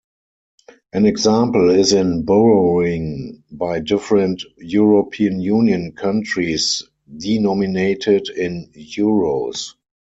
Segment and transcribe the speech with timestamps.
[0.93, 6.81] An example is in borrowing by different European Union countries
[7.15, 9.75] denominated in euros.